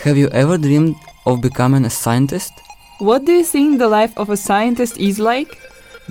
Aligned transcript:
Have 0.00 0.16
you 0.18 0.28
ever 0.30 0.58
dreamed 0.58 0.96
of 1.24 1.40
becoming 1.40 1.84
a 1.84 1.90
scientist? 1.90 2.52
What 2.98 3.24
do 3.24 3.32
you 3.32 3.44
think 3.44 3.78
the 3.78 3.88
life 3.88 4.16
of 4.18 4.28
a 4.28 4.36
scientist 4.36 4.98
is 4.98 5.18
like? 5.18 5.58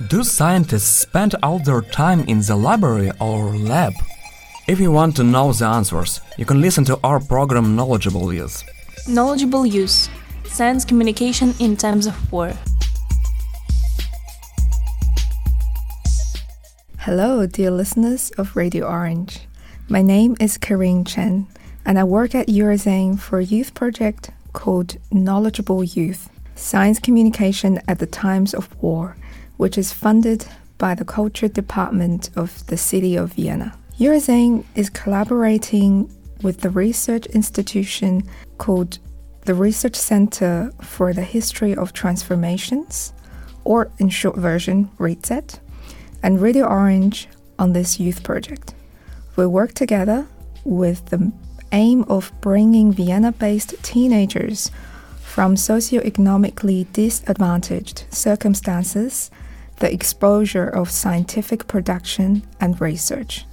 Do 0.07 0.23
scientists 0.23 0.89
spend 1.01 1.35
all 1.43 1.59
their 1.59 1.81
time 1.81 2.21
in 2.21 2.39
the 2.41 2.55
library 2.55 3.11
or 3.19 3.55
lab? 3.55 3.93
If 4.67 4.79
you 4.79 4.91
want 4.91 5.15
to 5.17 5.23
know 5.23 5.51
the 5.53 5.65
answers, 5.65 6.21
you 6.37 6.45
can 6.45 6.61
listen 6.61 6.85
to 6.85 6.99
our 7.03 7.19
program 7.19 7.75
Knowledgeable 7.75 8.33
Youth. 8.33 8.63
Knowledgeable 9.07 9.65
Youth 9.65 10.09
Science 10.45 10.85
Communication 10.85 11.53
in 11.59 11.75
Times 11.77 12.07
of 12.07 12.31
War. 12.31 12.53
Hello, 16.99 17.45
dear 17.45 17.69
listeners 17.69 18.31
of 18.37 18.55
Radio 18.55 18.87
Orange. 18.87 19.41
My 19.89 20.01
name 20.01 20.35
is 20.39 20.57
Karine 20.57 21.05
Chen, 21.05 21.47
and 21.85 21.99
I 21.99 22.03
work 22.03 22.33
at 22.35 22.47
Eurozine 22.47 23.19
for 23.19 23.39
a 23.39 23.43
youth 23.43 23.73
project 23.73 24.31
called 24.53 24.97
Knowledgeable 25.11 25.83
Youth 25.83 26.29
Science 26.55 26.99
Communication 26.99 27.81
at 27.87 27.99
the 27.99 28.05
Times 28.05 28.53
of 28.53 28.75
War, 28.81 29.15
which 29.57 29.77
is 29.77 29.91
funded 29.91 30.45
by 30.77 30.95
the 30.95 31.05
Culture 31.05 31.47
Department 31.47 32.29
of 32.35 32.65
the 32.67 32.77
City 32.77 33.15
of 33.15 33.33
Vienna. 33.33 33.75
Eurozine 33.99 34.63
is 34.75 34.89
collaborating 34.89 36.11
with 36.41 36.61
the 36.61 36.69
research 36.69 37.25
institution 37.27 38.23
called 38.57 38.99
the 39.45 39.53
Research 39.53 39.95
Center 39.95 40.71
for 40.81 41.13
the 41.13 41.23
History 41.23 41.75
of 41.75 41.93
Transformations, 41.93 43.13
or 43.65 43.91
in 43.99 44.09
short 44.09 44.37
version, 44.37 44.89
RECET, 44.97 45.59
and 46.21 46.41
Radio 46.41 46.65
Orange 46.65 47.27
on 47.59 47.73
this 47.73 47.99
youth 47.99 48.23
project. 48.23 48.73
We 49.35 49.45
work 49.47 49.73
together 49.73 50.27
with 50.63 51.05
the 51.07 51.31
aim 51.73 52.05
of 52.07 52.31
bringing 52.39 52.93
Vienna 52.93 53.31
based 53.33 53.81
teenagers 53.83 54.71
from 55.21 55.55
socioeconomically 55.55 56.85
disadvantaged 56.93 58.05
circumstances 58.09 59.29
the 59.79 59.91
exposure 59.91 60.69
of 60.69 60.89
scientific 60.89 61.67
production 61.67 62.43
and 62.61 62.79
research. 62.79 63.45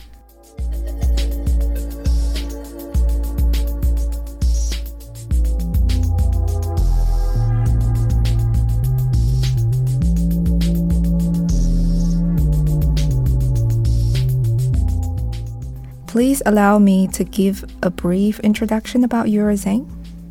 Please 16.11 16.43
allow 16.45 16.77
me 16.81 17.07
to 17.07 17.23
give 17.23 17.65
a 17.85 17.89
brief 17.89 18.41
introduction 18.41 19.05
about 19.05 19.27
Eurozine. 19.27 19.89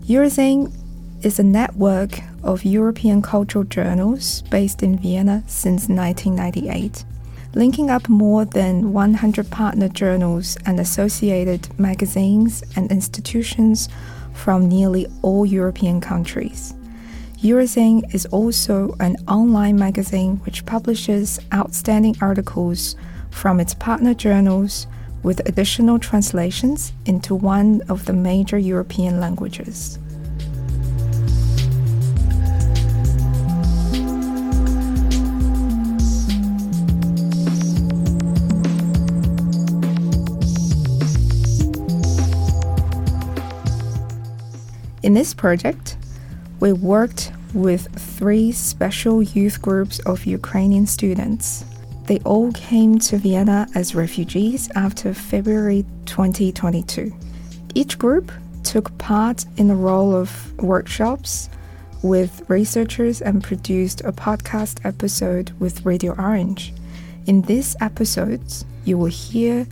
Eurozine 0.07 0.69
is 1.23 1.39
a 1.39 1.43
network 1.43 2.19
of 2.43 2.65
European 2.65 3.21
cultural 3.21 3.63
journals 3.63 4.41
based 4.49 4.83
in 4.83 4.97
Vienna 4.97 5.41
since 5.47 5.87
1998, 5.87 7.05
linking 7.53 7.89
up 7.89 8.09
more 8.09 8.43
than 8.43 8.91
100 8.91 9.49
partner 9.51 9.87
journals 9.87 10.57
and 10.65 10.81
associated 10.81 11.69
magazines 11.79 12.61
and 12.75 12.91
institutions 12.91 13.87
from 14.33 14.67
nearly 14.67 15.07
all 15.21 15.45
European 15.45 16.01
countries. 16.01 16.73
Eurozine 17.37 18.03
is 18.13 18.25
also 18.25 18.97
an 18.99 19.15
online 19.29 19.79
magazine 19.79 20.41
which 20.43 20.65
publishes 20.65 21.39
outstanding 21.53 22.17
articles 22.19 22.97
from 23.29 23.61
its 23.61 23.73
partner 23.75 24.13
journals 24.13 24.85
with 25.23 25.47
additional 25.47 25.99
translations 25.99 26.93
into 27.05 27.35
one 27.35 27.81
of 27.89 28.05
the 28.05 28.13
major 28.13 28.57
European 28.57 29.19
languages. 29.19 29.99
In 45.01 45.13
this 45.13 45.33
project, 45.33 45.97
we 46.59 46.73
worked 46.73 47.31
with 47.53 47.87
three 47.97 48.51
special 48.51 49.23
youth 49.23 49.61
groups 49.61 49.99
of 49.99 50.25
Ukrainian 50.25 50.85
students 50.85 51.65
they 52.09 52.19
all 52.21 52.51
came 52.53 52.97
to 52.97 53.19
Vienna 53.19 53.67
as 53.75 53.93
refugees 53.93 54.67
after 54.73 55.13
February 55.13 55.85
2022. 56.07 57.13
Each 57.75 57.99
group 57.99 58.31
took 58.63 58.97
part 58.97 59.45
in 59.57 59.69
a 59.69 59.75
role 59.75 60.15
of 60.15 60.59
workshops 60.59 61.51
with 62.01 62.41
researchers 62.47 63.21
and 63.21 63.43
produced 63.43 64.01
a 64.01 64.11
podcast 64.11 64.83
episode 64.83 65.51
with 65.59 65.85
Radio 65.85 66.15
Orange. 66.17 66.73
In 67.27 67.43
these 67.43 67.75
episodes, 67.79 68.65
you 68.85 68.97
will 68.97 69.05
hear 69.05 69.67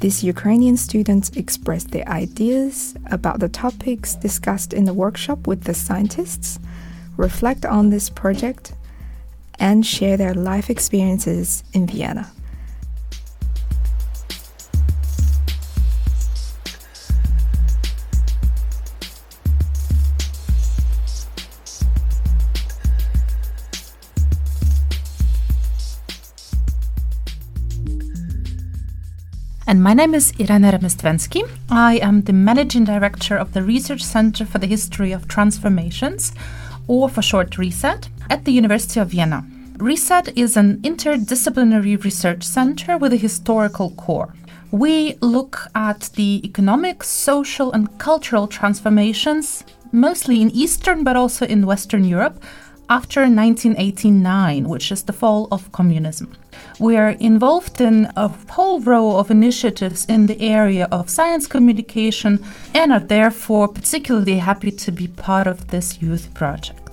these 0.00 0.24
Ukrainian 0.24 0.78
students 0.78 1.28
express 1.36 1.84
their 1.84 2.08
ideas 2.08 2.96
about 3.10 3.38
the 3.38 3.50
topics 3.50 4.14
discussed 4.14 4.72
in 4.72 4.86
the 4.86 4.94
workshop 4.94 5.46
with 5.46 5.64
the 5.64 5.74
scientists, 5.74 6.58
reflect 7.18 7.66
on 7.66 7.90
this 7.90 8.08
project, 8.08 8.72
and 9.58 9.84
share 9.84 10.16
their 10.16 10.34
life 10.34 10.70
experiences 10.70 11.64
in 11.72 11.86
Vienna. 11.86 12.30
And 29.68 29.82
my 29.82 29.94
name 29.94 30.14
is 30.14 30.32
Irena 30.38 30.70
Remestvenski. 30.70 31.42
I 31.68 31.96
am 31.96 32.22
the 32.22 32.32
Managing 32.32 32.84
Director 32.84 33.36
of 33.36 33.52
the 33.52 33.64
Research 33.64 34.02
Center 34.02 34.46
for 34.46 34.58
the 34.58 34.68
History 34.68 35.10
of 35.10 35.26
Transformations, 35.26 36.32
or 36.88 37.08
for 37.08 37.22
short 37.22 37.58
RECET, 37.58 38.08
at 38.30 38.44
the 38.44 38.52
University 38.52 39.00
of 39.00 39.08
Vienna. 39.08 39.44
RECET 39.78 40.32
is 40.36 40.56
an 40.56 40.78
interdisciplinary 40.78 42.02
research 42.02 42.42
center 42.42 42.96
with 42.96 43.12
a 43.12 43.16
historical 43.16 43.90
core. 43.90 44.34
We 44.70 45.16
look 45.20 45.68
at 45.74 46.10
the 46.14 46.40
economic, 46.44 47.04
social, 47.04 47.72
and 47.72 47.98
cultural 47.98 48.46
transformations, 48.48 49.64
mostly 49.92 50.42
in 50.42 50.50
Eastern 50.50 51.04
but 51.04 51.16
also 51.16 51.46
in 51.46 51.66
Western 51.66 52.04
Europe, 52.04 52.42
after 52.88 53.20
1989, 53.20 54.68
which 54.68 54.92
is 54.92 55.02
the 55.02 55.12
fall 55.12 55.48
of 55.50 55.72
communism. 55.72 56.32
We 56.78 56.96
are 56.96 57.10
involved 57.10 57.80
in 57.80 58.10
a 58.16 58.28
whole 58.28 58.80
row 58.80 59.16
of 59.18 59.30
initiatives 59.30 60.06
in 60.06 60.26
the 60.26 60.40
area 60.40 60.88
of 60.92 61.10
science 61.10 61.46
communication 61.46 62.44
and 62.74 62.92
are 62.92 63.00
therefore 63.00 63.68
particularly 63.68 64.38
happy 64.38 64.70
to 64.70 64.92
be 64.92 65.08
part 65.08 65.46
of 65.46 65.68
this 65.68 66.00
youth 66.00 66.32
project. 66.34 66.85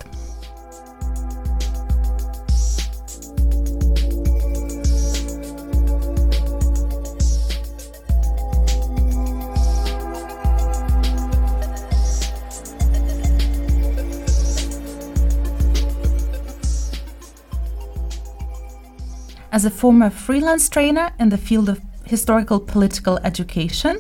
As 19.54 19.66
a 19.66 19.70
former 19.70 20.10
freelance 20.10 20.68
trainer 20.68 21.12
in 21.20 21.30
the 21.30 21.38
field 21.38 21.70
of 21.70 21.80
historical 22.06 22.60
political 22.60 23.20
education, 23.20 24.00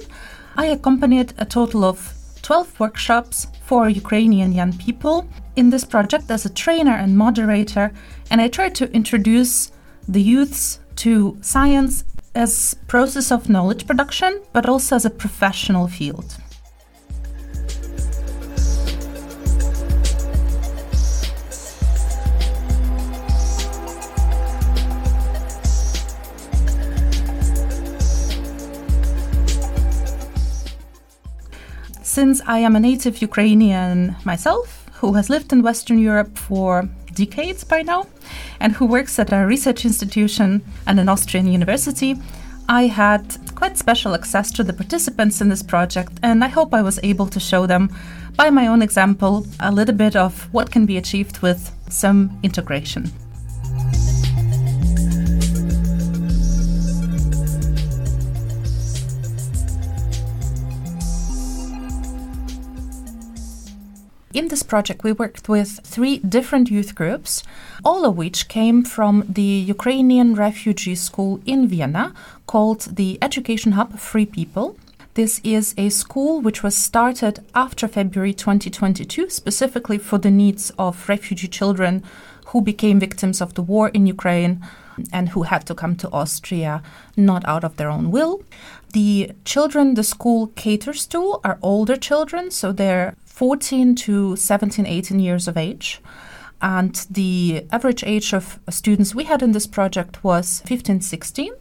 I 0.57 0.65
accompanied 0.65 1.35
a 1.37 1.45
total 1.45 1.83
of 1.83 2.15
12 2.41 2.79
workshops 2.79 3.45
for 3.63 3.87
Ukrainian 3.87 4.51
young 4.51 4.73
people 4.73 5.27
in 5.55 5.69
this 5.69 5.85
project 5.85 6.31
as 6.31 6.43
a 6.43 6.49
trainer 6.49 6.93
and 6.93 7.15
moderator, 7.15 7.93
and 8.31 8.41
I 8.41 8.47
tried 8.47 8.73
to 8.75 8.91
introduce 8.93 9.71
the 10.07 10.23
youths 10.23 10.79
to 10.95 11.37
science 11.41 12.03
as 12.33 12.75
process 12.87 13.31
of 13.31 13.47
knowledge 13.47 13.85
production, 13.85 14.41
but 14.53 14.67
also 14.67 14.95
as 14.95 15.05
a 15.05 15.11
professional 15.11 15.87
field. 15.87 16.35
Since 32.13 32.43
I 32.45 32.59
am 32.59 32.75
a 32.75 32.79
native 32.79 33.23
Ukrainian 33.23 34.15
myself, 34.23 34.87
who 34.99 35.13
has 35.13 35.31
lived 35.31 35.51
in 35.51 35.63
Western 35.63 35.97
Europe 35.97 36.37
for 36.37 36.87
decades 37.15 37.63
by 37.63 37.81
now, 37.81 38.05
and 38.59 38.71
who 38.73 38.85
works 38.85 39.17
at 39.17 39.33
a 39.33 39.47
research 39.47 39.83
institution 39.83 40.61
and 40.85 40.99
an 40.99 41.09
Austrian 41.09 41.47
university, 41.47 42.15
I 42.69 42.83
had 42.83 43.23
quite 43.55 43.79
special 43.79 44.13
access 44.13 44.51
to 44.51 44.63
the 44.63 44.73
participants 44.73 45.41
in 45.41 45.49
this 45.49 45.63
project, 45.63 46.11
and 46.21 46.43
I 46.43 46.49
hope 46.49 46.71
I 46.71 46.83
was 46.83 46.99
able 47.01 47.25
to 47.29 47.39
show 47.39 47.65
them, 47.65 47.89
by 48.35 48.51
my 48.51 48.67
own 48.67 48.83
example, 48.83 49.47
a 49.59 49.71
little 49.71 49.95
bit 49.95 50.15
of 50.15 50.47
what 50.53 50.69
can 50.69 50.85
be 50.85 50.97
achieved 50.97 51.39
with 51.39 51.71
some 51.89 52.39
integration. 52.43 53.11
In 64.33 64.47
this 64.47 64.63
project, 64.63 65.03
we 65.03 65.11
worked 65.11 65.47
with 65.47 65.79
three 65.83 66.17
different 66.17 66.71
youth 66.71 66.95
groups, 66.95 67.43
all 67.85 68.03
of 68.03 68.17
which 68.17 68.47
came 68.47 68.83
from 68.83 69.23
the 69.29 69.43
Ukrainian 69.43 70.33
refugee 70.33 70.95
school 70.95 71.39
in 71.45 71.67
Vienna 71.67 72.15
called 72.47 72.81
the 72.95 73.19
Education 73.21 73.73
Hub 73.73 73.99
Free 73.99 74.25
People. 74.25 74.75
This 75.13 75.39
is 75.43 75.75
a 75.77 75.89
school 75.89 76.41
which 76.41 76.63
was 76.63 76.75
started 76.75 77.45
after 77.53 77.87
February 77.87 78.33
2022, 78.33 79.29
specifically 79.29 79.99
for 79.99 80.17
the 80.17 80.31
needs 80.31 80.71
of 80.79 81.07
refugee 81.07 81.47
children 81.47 82.01
who 82.47 82.61
became 82.61 82.99
victims 82.99 83.39
of 83.39 83.53
the 83.53 83.61
war 83.61 83.89
in 83.89 84.07
Ukraine 84.07 84.65
and 85.11 85.29
who 85.29 85.43
had 85.43 85.65
to 85.67 85.75
come 85.75 85.95
to 85.97 86.11
Austria 86.11 86.81
not 87.15 87.45
out 87.45 87.63
of 87.63 87.77
their 87.77 87.89
own 87.89 88.11
will. 88.11 88.43
The 88.93 89.31
children 89.45 89.95
the 89.95 90.03
school 90.03 90.47
caters 90.55 91.05
to 91.07 91.39
are 91.43 91.57
older 91.61 91.95
children, 91.95 92.51
so 92.51 92.71
they're 92.71 93.15
14 93.25 93.95
to 93.95 94.35
17, 94.35 94.85
18 94.85 95.19
years 95.19 95.47
of 95.47 95.57
age. 95.57 96.01
And 96.61 96.95
the 97.09 97.65
average 97.71 98.03
age 98.03 98.33
of 98.33 98.59
students 98.69 99.13
we 99.13 99.25
had 99.25 99.41
in 99.41 99.51
this 99.51 99.67
project 99.67 100.23
was 100.23 100.61
15, 100.65 101.01
16. 101.01 101.53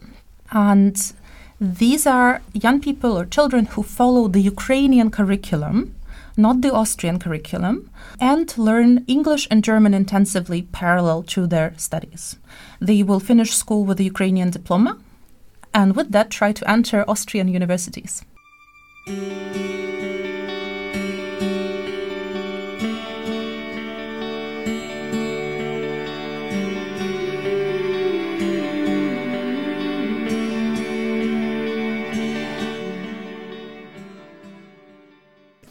And 0.51 1.13
these 1.59 2.05
are 2.05 2.41
young 2.53 2.79
people 2.79 3.17
or 3.17 3.25
children 3.25 3.65
who 3.65 3.83
follow 3.83 4.27
the 4.27 4.41
Ukrainian 4.41 5.09
curriculum, 5.09 5.95
not 6.37 6.61
the 6.61 6.73
Austrian 6.73 7.19
curriculum, 7.19 7.89
and 8.19 8.57
learn 8.57 9.05
English 9.07 9.47
and 9.51 9.63
German 9.63 9.93
intensively 9.93 10.63
parallel 10.63 11.23
to 11.23 11.47
their 11.47 11.73
studies. 11.77 12.37
They 12.79 13.03
will 13.03 13.19
finish 13.19 13.53
school 13.53 13.85
with 13.85 13.99
a 13.99 14.03
Ukrainian 14.03 14.49
diploma 14.49 14.99
and 15.73 15.95
with 15.95 16.11
that 16.11 16.29
try 16.29 16.51
to 16.51 16.69
enter 16.69 17.03
Austrian 17.07 17.47
universities. 17.47 18.23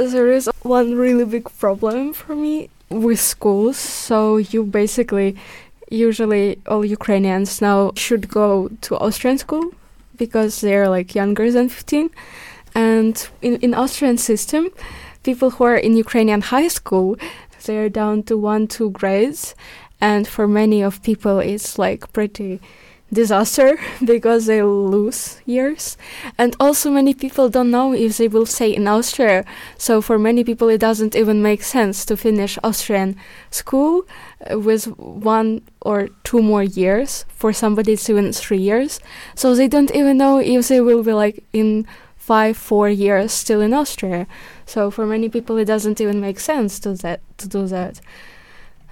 There 0.08 0.32
is 0.32 0.50
one 0.62 0.94
really 0.94 1.25
big 1.25 1.49
problem 1.58 2.12
for 2.12 2.34
me 2.34 2.70
with 2.88 3.20
schools. 3.20 3.76
So 3.76 4.37
you 4.37 4.64
basically, 4.64 5.37
usually 5.90 6.58
all 6.66 6.84
Ukrainians 6.84 7.60
now 7.60 7.93
should 7.96 8.28
go 8.28 8.70
to 8.82 8.99
Austrian 8.99 9.38
school 9.38 9.72
because 10.16 10.60
they're 10.60 10.88
like 10.88 11.14
younger 11.14 11.50
than 11.50 11.69
15. 11.69 12.10
And 12.75 13.28
in, 13.43 13.56
in 13.56 13.75
Austrian 13.75 14.19
system, 14.19 14.70
people 15.22 15.50
who 15.50 15.64
are 15.64 15.76
in 15.76 15.96
Ukrainian 15.96 16.40
high 16.40 16.69
school, 16.69 17.16
they're 17.64 17.88
down 17.88 18.22
to 18.25 18.37
one, 18.37 18.66
two 18.66 18.90
grades. 18.90 19.54
And 20.00 20.26
for 20.26 20.49
many 20.49 20.82
of 20.82 21.02
people, 21.02 21.38
it's 21.38 21.78
like 21.78 22.12
pretty 22.12 22.60
disaster 23.12 23.79
because 24.05 24.47
they 24.47 24.62
lose 24.62 25.41
years. 25.47 25.97
And 26.38 26.56
also, 26.59 26.91
many 26.91 27.14
people 27.14 27.49
don't 27.49 27.70
know 27.70 27.93
if 27.93 28.17
they 28.17 28.29
will 28.29 28.47
stay 28.47 28.75
in 28.75 28.88
Austria. 28.88 29.44
So, 29.79 30.00
for 30.00 30.19
many 30.19 30.44
people, 30.44 30.69
it 30.69 30.79
doesn't 30.79 31.14
even 31.14 31.43
make 31.43 31.62
sense 31.62 32.05
to 32.06 32.17
finish 32.17 32.59
Austrian 32.64 33.17
school 33.50 34.06
uh, 34.50 34.59
with 34.59 34.87
one 34.99 35.62
or 35.81 36.09
two 36.25 36.43
more 36.43 36.62
years. 36.62 37.25
For 37.29 37.53
somebody, 37.53 37.93
it's 37.93 38.09
even 38.09 38.32
three 38.32 38.59
years. 38.59 39.00
So, 39.35 39.55
they 39.55 39.69
don't 39.69 39.94
even 39.94 40.17
know 40.17 40.38
if 40.38 40.69
they 40.69 40.81
will 40.81 41.03
be 41.03 41.12
like 41.12 41.44
in 41.53 41.87
five, 42.17 42.56
four 42.56 42.88
years 42.88 43.32
still 43.32 43.61
in 43.61 43.75
Austria. 43.75 44.26
So, 44.64 44.91
for 44.91 45.06
many 45.06 45.29
people, 45.29 45.56
it 45.59 45.67
doesn't 45.67 46.00
even 46.00 46.20
make 46.20 46.41
sense 46.41 46.81
to 46.81 46.94
that 46.94 47.20
to 47.38 47.49
do 47.49 47.67
that. 47.67 48.00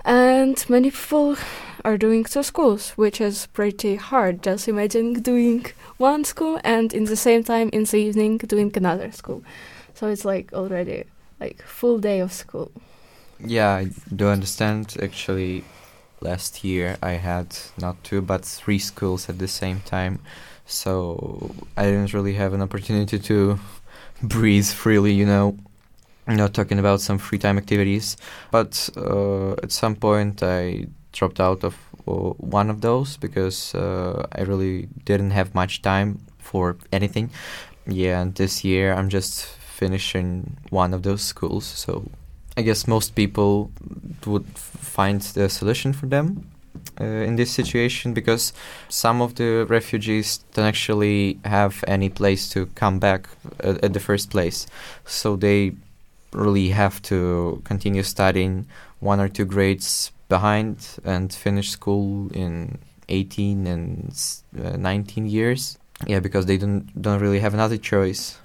And 0.04 0.64
many 0.68 0.90
people 0.90 1.36
are 1.84 1.96
doing 1.96 2.24
two 2.24 2.42
schools, 2.42 2.90
which 2.90 3.20
is 3.20 3.46
pretty 3.46 3.96
hard. 3.96 4.42
Just 4.42 4.68
imagine 4.68 5.14
doing 5.14 5.66
one 5.98 6.24
school 6.24 6.60
and 6.64 6.92
in 6.92 7.04
the 7.04 7.16
same 7.16 7.44
time 7.44 7.68
in 7.72 7.84
the 7.84 7.96
evening 7.96 8.38
doing 8.38 8.72
another 8.76 9.12
school. 9.12 9.42
So 9.94 10.08
it's 10.08 10.24
like 10.24 10.52
already 10.52 11.04
like 11.40 11.62
full 11.62 11.98
day 11.98 12.20
of 12.20 12.32
school. 12.32 12.70
Yeah, 13.38 13.70
I 13.70 13.90
do 14.14 14.28
understand. 14.28 14.96
Actually, 15.02 15.64
last 16.20 16.62
year 16.62 16.96
I 17.02 17.12
had 17.12 17.56
not 17.78 18.02
two 18.04 18.20
but 18.20 18.44
three 18.44 18.78
schools 18.78 19.28
at 19.28 19.38
the 19.38 19.48
same 19.48 19.80
time, 19.80 20.20
so 20.66 21.54
I 21.76 21.84
didn't 21.84 22.12
really 22.12 22.34
have 22.34 22.52
an 22.52 22.62
opportunity 22.62 23.18
to 23.18 23.58
breathe 24.22 24.66
freely, 24.66 25.12
you 25.12 25.26
know. 25.26 25.56
Not 26.26 26.54
talking 26.54 26.78
about 26.78 27.00
some 27.00 27.18
free 27.18 27.38
time 27.38 27.58
activities, 27.58 28.16
but 28.50 28.88
uh, 28.96 29.52
at 29.62 29.72
some 29.72 29.96
point 29.96 30.42
I 30.42 30.86
dropped 31.12 31.40
out 31.40 31.64
of 31.64 31.76
uh, 32.06 32.32
one 32.38 32.70
of 32.70 32.80
those 32.80 33.16
because 33.16 33.74
uh, 33.74 34.26
I 34.32 34.42
really 34.42 34.88
didn't 35.04 35.30
have 35.30 35.54
much 35.54 35.82
time 35.82 36.18
for 36.38 36.76
anything. 36.92 37.30
Yeah, 37.86 38.20
and 38.20 38.34
this 38.34 38.64
year 38.64 38.94
I'm 38.94 39.08
just 39.08 39.44
finishing 39.44 40.56
one 40.70 40.94
of 40.94 41.02
those 41.02 41.22
schools, 41.22 41.64
so 41.64 42.04
I 42.56 42.62
guess 42.62 42.86
most 42.86 43.14
people 43.14 43.70
would 44.26 44.46
find 44.58 45.20
the 45.20 45.48
solution 45.48 45.92
for 45.92 46.06
them 46.06 46.50
uh, 47.00 47.04
in 47.04 47.36
this 47.36 47.50
situation 47.50 48.12
because 48.12 48.52
some 48.88 49.22
of 49.22 49.36
the 49.36 49.66
refugees 49.68 50.44
don't 50.52 50.66
actually 50.66 51.38
have 51.44 51.82
any 51.86 52.08
place 52.08 52.48
to 52.50 52.66
come 52.74 52.98
back 52.98 53.28
at, 53.60 53.82
at 53.84 53.92
the 53.92 54.00
first 54.00 54.30
place, 54.30 54.66
so 55.06 55.36
they 55.36 55.72
really 56.32 56.68
have 56.68 57.00
to 57.02 57.60
continue 57.64 58.02
studying 58.02 58.66
one 59.00 59.20
or 59.20 59.28
two 59.28 59.44
grades 59.44 60.12
behind 60.30 60.76
and 61.04 61.30
finish 61.30 61.68
school 61.68 62.30
in 62.32 62.78
18 63.10 63.66
and 63.66 64.42
uh, 64.58 64.76
19 64.78 65.26
years. 65.26 65.78
Yeah, 66.06 66.20
because 66.20 66.46
they 66.46 66.56
don't 66.56 66.88
don't 67.02 67.20
really 67.20 67.40
have 67.40 67.52
another 67.52 67.76
choice. 67.76 68.38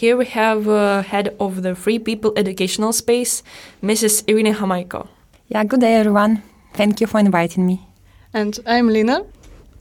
Here 0.00 0.16
we 0.16 0.24
have 0.28 0.66
uh, 0.66 1.02
head 1.02 1.36
of 1.38 1.60
the 1.60 1.74
Free 1.74 1.98
People 1.98 2.32
Educational 2.34 2.90
Space, 2.94 3.42
Mrs. 3.82 4.24
Irina 4.26 4.54
Hamaiko. 4.54 5.08
Yeah, 5.48 5.62
good 5.64 5.80
day 5.80 5.96
everyone. 5.96 6.42
Thank 6.72 7.02
you 7.02 7.06
for 7.06 7.20
inviting 7.20 7.66
me. 7.66 7.86
And 8.32 8.58
I'm 8.64 8.88
Lina. 8.88 9.26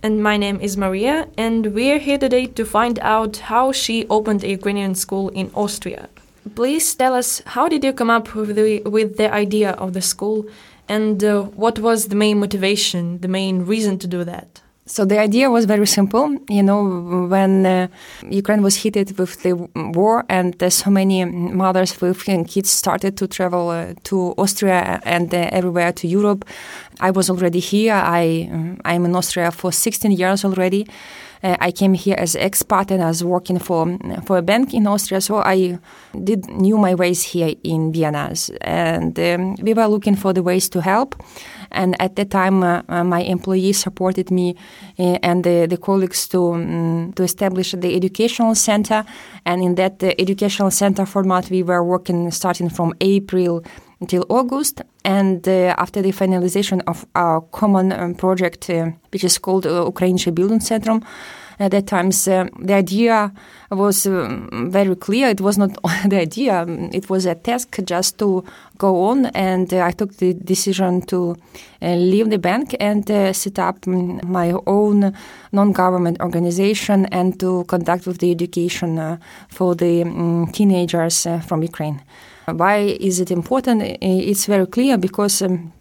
And 0.03 0.21
my 0.21 0.35
name 0.35 0.59
is 0.59 0.75
Maria, 0.75 1.29
and 1.37 1.67
we're 1.67 1.99
here 1.99 2.17
today 2.17 2.47
to 2.47 2.65
find 2.65 2.99
out 2.99 3.37
how 3.37 3.71
she 3.71 4.05
opened 4.09 4.43
a 4.43 4.49
Ukrainian 4.49 4.93
school 4.93 5.29
in 5.29 5.51
Austria. 5.53 6.09
Please 6.53 6.93
tell 6.95 7.13
us 7.13 7.41
how 7.45 7.69
did 7.69 7.85
you 7.85 7.93
come 7.93 8.09
up 8.09 8.35
with 8.35 8.57
the, 8.57 8.81
with 8.81 9.15
the 9.15 9.33
idea 9.33 9.71
of 9.71 9.93
the 9.93 10.01
school, 10.01 10.45
and 10.89 11.23
uh, 11.23 11.43
what 11.43 11.79
was 11.79 12.09
the 12.09 12.17
main 12.17 12.41
motivation, 12.41 13.21
the 13.21 13.29
main 13.29 13.65
reason 13.65 13.97
to 13.99 14.05
do 14.05 14.25
that? 14.25 14.61
So 14.89 15.05
the 15.05 15.19
idea 15.19 15.51
was 15.51 15.65
very 15.65 15.85
simple. 15.85 16.35
You 16.49 16.63
know, 16.63 17.27
when 17.29 17.63
uh, 17.63 17.87
Ukraine 18.27 18.63
was 18.63 18.75
hit 18.75 18.95
with 19.19 19.43
the 19.43 19.53
war, 19.75 20.25
and 20.27 20.61
uh, 20.63 20.71
so 20.71 20.89
many 20.89 21.23
mothers 21.25 22.01
with 22.01 22.25
kids 22.25 22.71
started 22.71 23.15
to 23.17 23.27
travel 23.27 23.69
uh, 23.69 23.93
to 24.05 24.33
Austria 24.35 24.99
and 25.05 25.31
uh, 25.31 25.47
everywhere 25.51 25.91
to 25.91 26.07
Europe, 26.07 26.43
I 26.99 27.11
was 27.11 27.29
already 27.29 27.59
here. 27.59 27.93
I 27.93 28.49
I'm 28.83 29.05
in 29.05 29.15
Austria 29.15 29.51
for 29.51 29.71
16 29.71 30.11
years 30.11 30.43
already. 30.43 30.87
Uh, 31.41 31.55
I 31.59 31.71
came 31.71 31.93
here 31.93 32.15
as 32.17 32.35
expat 32.35 32.91
and 32.91 33.01
I 33.01 33.07
was 33.07 33.23
working 33.23 33.59
for 33.59 33.97
for 34.25 34.37
a 34.37 34.41
bank 34.41 34.73
in 34.73 34.87
Austria. 34.87 35.21
So 35.21 35.37
I 35.37 35.79
did 36.23 36.47
knew 36.49 36.77
my 36.77 36.95
ways 36.95 37.23
here 37.23 37.55
in 37.63 37.93
Vienna, 37.93 38.33
and 38.61 39.17
um, 39.19 39.55
we 39.61 39.73
were 39.73 39.87
looking 39.87 40.15
for 40.15 40.33
the 40.33 40.43
ways 40.43 40.69
to 40.69 40.81
help. 40.81 41.15
And 41.71 41.95
at 42.01 42.15
that 42.15 42.31
time, 42.31 42.63
uh, 42.63 42.81
uh, 42.89 43.03
my 43.03 43.21
employees 43.21 43.77
supported 43.77 44.31
me 44.31 44.55
uh, 44.97 45.17
and 45.21 45.43
the, 45.43 45.67
the 45.67 45.77
colleagues 45.77 46.27
to 46.29 46.53
um, 46.53 47.13
to 47.13 47.23
establish 47.23 47.71
the 47.71 47.95
educational 47.95 48.55
center. 48.55 49.05
And 49.45 49.63
in 49.63 49.75
that 49.75 50.03
educational 50.03 50.71
center 50.71 51.05
format, 51.05 51.49
we 51.49 51.63
were 51.63 51.83
working 51.83 52.31
starting 52.31 52.69
from 52.69 52.93
April 52.99 53.63
until 54.01 54.25
August. 54.29 54.81
And 55.03 55.47
uh, 55.47 55.75
after 55.77 56.01
the 56.01 56.11
finalization 56.11 56.81
of 56.87 57.05
our 57.15 57.41
common 57.51 57.91
um, 57.91 58.15
project, 58.15 58.69
uh, 58.69 58.91
which 59.11 59.23
is 59.23 59.37
called 59.37 59.65
uh, 59.65 59.85
Ukrainische 59.85 60.31
Bildungszentrum, 60.31 61.03
at 61.59 61.71
that 61.71 61.87
times 61.87 62.27
uh, 62.27 62.47
the 62.57 62.73
idea 62.73 63.31
was 63.69 64.07
um, 64.07 64.69
very 64.71 64.95
clear. 64.95 65.27
It 65.27 65.41
was 65.41 65.57
not 65.57 65.71
the 66.07 66.17
idea; 66.17 66.61
um, 66.61 66.89
it 66.93 67.09
was 67.09 67.25
a 67.25 67.35
task 67.35 67.77
just 67.83 68.17
to 68.19 68.43
go 68.77 69.03
on. 69.03 69.25
And 69.27 69.71
uh, 69.73 69.83
I 69.83 69.91
took 69.91 70.15
the 70.17 70.33
decision 70.33 71.01
to 71.07 71.35
uh, 71.81 71.95
leave 71.95 72.29
the 72.29 72.39
bank 72.39 72.75
and 72.79 73.09
uh, 73.11 73.33
set 73.33 73.59
up 73.59 73.85
um, 73.87 74.21
my 74.23 74.53
own 74.65 75.13
non-government 75.51 76.21
organization 76.21 77.05
and 77.07 77.37
to 77.39 77.65
conduct 77.65 78.07
with 78.07 78.19
the 78.19 78.31
education 78.31 79.19
for 79.49 79.75
the 79.75 80.03
um, 80.03 80.47
teenagers 80.53 81.27
from 81.45 81.61
Ukraine. 81.61 82.01
Why 82.53 82.77
is 82.99 83.19
it 83.19 83.31
important? 83.31 83.81
It's 84.01 84.45
very 84.45 84.67
clear 84.67 84.97
because 84.97 85.41
um, 85.41 85.73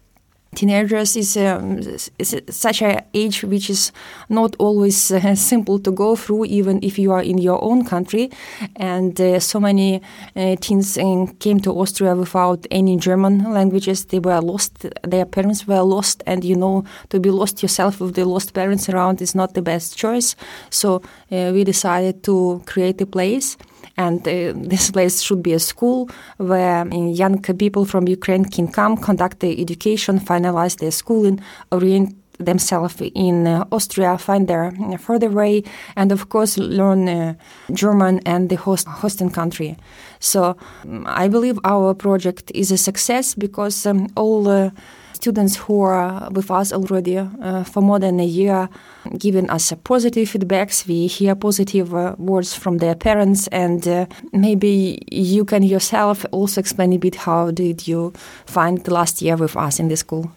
teenagers 0.55 1.15
is, 1.15 1.37
um, 1.37 1.79
is 2.17 2.41
such 2.49 2.81
an 2.81 3.01
age 3.13 3.43
which 3.43 3.69
is 3.69 3.91
not 4.29 4.55
always 4.57 5.11
uh, 5.11 5.35
simple 5.51 5.79
to 5.79 5.91
go 5.91 6.15
through 6.15 6.45
even 6.45 6.79
if 6.81 6.97
you 6.97 7.11
are 7.11 7.21
in 7.21 7.37
your 7.37 7.63
own 7.63 7.85
country. 7.85 8.31
And 8.75 9.19
uh, 9.21 9.39
so 9.39 9.59
many 9.59 10.01
uh, 10.35 10.55
teens 10.59 10.97
uh, 10.97 11.27
came 11.39 11.59
to 11.61 11.79
austria 11.79 12.15
without 12.15 12.65
any 12.71 12.97
german 12.97 13.51
languages. 13.51 14.05
They 14.05 14.19
were 14.19 14.41
lost 14.41 14.85
their 15.03 15.25
parents 15.25 15.67
were 15.67 15.81
lost 15.81 16.23
and 16.25 16.43
you 16.43 16.55
know 16.55 16.83
to 17.09 17.19
be 17.19 17.29
lost 17.29 17.61
yourself 17.61 17.99
with 17.99 18.15
the 18.15 18.25
lost 18.25 18.53
parents 18.53 18.89
around 18.89 19.21
is 19.21 19.35
not 19.35 19.53
the 19.53 19.61
best 19.61 19.97
choice. 19.97 20.35
So 20.69 21.01
uh, 21.31 21.51
we 21.53 21.63
decided 21.63 22.23
to 22.23 22.63
create 22.65 22.99
a 23.01 23.05
place 23.05 23.57
and 23.97 24.27
uh, 24.27 24.53
this 24.55 24.91
place 24.91 25.21
should 25.21 25.43
be 25.43 25.53
a 25.53 25.59
school 25.59 26.09
where 26.37 26.87
young 26.87 27.41
people 27.41 27.85
from 27.85 28.07
Ukraine 28.07 28.45
can 28.45 28.67
come, 28.67 28.97
conduct 28.97 29.39
their 29.39 29.55
education, 29.57 30.19
finalize 30.19 30.77
their 30.77 30.91
schooling, 30.91 31.41
orient 31.71 32.15
themselves 32.39 33.01
in 33.01 33.45
uh, 33.45 33.65
Austria, 33.71 34.17
find 34.17 34.47
their 34.47 34.71
further 34.97 35.29
way, 35.29 35.63
and 35.95 36.11
of 36.11 36.29
course 36.29 36.57
learn 36.57 37.07
uh, 37.09 37.33
German 37.73 38.21
and 38.25 38.49
the 38.49 38.55
host 38.55 38.87
hosting 38.87 39.29
country. 39.29 39.75
So 40.19 40.57
um, 40.83 41.05
I 41.07 41.27
believe 41.27 41.59
our 41.63 41.93
project 41.93 42.51
is 42.55 42.71
a 42.71 42.77
success 42.77 43.35
because 43.35 43.85
um, 43.85 44.07
all 44.15 44.47
uh, 44.47 44.71
students 45.19 45.57
who 45.57 45.81
are 45.81 46.29
with 46.31 46.49
us 46.49 46.71
already 46.71 47.17
uh, 47.17 47.63
for 47.65 47.81
more 47.81 47.99
than 47.99 48.19
a 48.19 48.25
year 48.25 48.69
giving 49.17 49.49
us 49.49 49.73
positive 49.83 50.29
feedbacks. 50.29 50.87
We 50.87 51.07
hear 51.07 51.35
positive 51.35 51.93
uh, 51.93 52.15
words 52.17 52.53
from 52.53 52.77
their 52.77 52.95
parents, 52.95 53.47
and 53.47 53.85
uh, 53.87 54.05
maybe 54.31 54.99
you 55.11 55.43
can 55.45 55.63
yourself 55.63 56.25
also 56.31 56.61
explain 56.61 56.93
a 56.93 56.97
bit 56.97 57.15
how 57.15 57.51
did 57.51 57.87
you 57.87 58.13
find 58.45 58.83
the 58.83 58.93
last 58.93 59.21
year 59.21 59.35
with 59.35 59.57
us 59.57 59.79
in 59.79 59.89
the 59.89 59.97
school. 59.97 60.31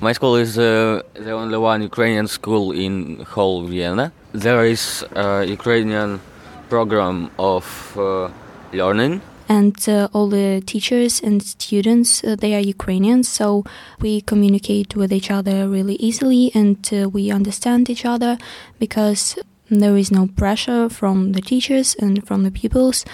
My 0.00 0.12
school 0.12 0.36
is 0.36 0.58
uh, 0.58 1.00
the 1.14 1.32
only 1.32 1.56
one 1.56 1.80
Ukrainian 1.80 2.28
school 2.28 2.72
in 2.72 3.24
whole 3.30 3.62
Vienna. 3.64 4.12
There 4.32 4.64
is 4.64 5.04
a 5.14 5.44
Ukrainian 5.44 6.20
program 6.68 7.30
of 7.38 7.96
uh, 7.96 8.28
learning. 8.72 9.22
And 9.48 9.76
uh, 9.88 10.08
all 10.12 10.28
the 10.28 10.60
teachers 10.66 11.22
and 11.22 11.42
students, 11.42 12.22
uh, 12.22 12.36
they 12.36 12.54
are 12.54 12.60
Ukrainians, 12.60 13.28
so 13.28 13.64
we 14.00 14.20
communicate 14.20 14.96
with 14.96 15.12
each 15.12 15.30
other 15.30 15.68
really 15.68 15.94
easily 15.94 16.50
and 16.54 16.78
uh, 16.92 17.08
we 17.08 17.30
understand 17.30 17.88
each 17.88 18.04
other 18.04 18.36
because 18.78 19.38
there 19.70 19.96
is 19.96 20.10
no 20.10 20.26
pressure 20.26 20.88
from 20.90 21.32
the 21.32 21.40
teachers 21.40 21.96
and 21.98 22.26
from 22.26 22.42
the 22.42 22.50
pupils 22.50 23.04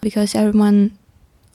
because 0.00 0.34
everyone 0.34 0.92